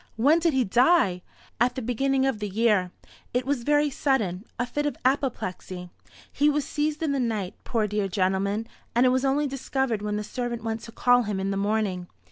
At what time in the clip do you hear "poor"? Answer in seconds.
7.65-7.85